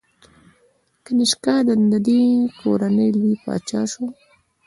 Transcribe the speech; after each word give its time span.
کنیشکا 1.05 1.55
د 1.67 1.71
دې 2.07 2.21
کورنۍ 2.61 3.09
لوی 3.19 3.33
پاچا 3.43 3.81
شو 3.91 4.05